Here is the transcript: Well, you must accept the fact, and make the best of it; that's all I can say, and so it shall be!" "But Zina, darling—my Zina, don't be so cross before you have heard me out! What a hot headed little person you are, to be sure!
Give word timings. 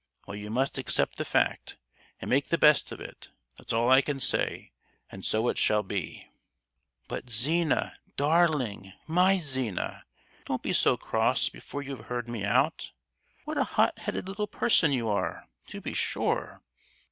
Well, 0.25 0.35
you 0.35 0.49
must 0.49 0.79
accept 0.79 1.17
the 1.17 1.25
fact, 1.25 1.77
and 2.19 2.27
make 2.27 2.47
the 2.47 2.57
best 2.57 2.91
of 2.91 2.99
it; 2.99 3.29
that's 3.55 3.71
all 3.71 3.91
I 3.91 4.01
can 4.01 4.19
say, 4.19 4.71
and 5.11 5.23
so 5.23 5.47
it 5.47 5.59
shall 5.59 5.83
be!" 5.83 6.27
"But 7.07 7.29
Zina, 7.29 7.93
darling—my 8.17 9.37
Zina, 9.39 10.05
don't 10.45 10.63
be 10.63 10.73
so 10.73 10.97
cross 10.97 11.49
before 11.49 11.83
you 11.83 11.95
have 11.97 12.07
heard 12.07 12.27
me 12.27 12.43
out! 12.43 12.93
What 13.45 13.59
a 13.59 13.63
hot 13.77 13.99
headed 13.99 14.27
little 14.27 14.47
person 14.47 14.91
you 14.91 15.07
are, 15.07 15.47
to 15.67 15.79
be 15.79 15.93
sure! 15.93 16.63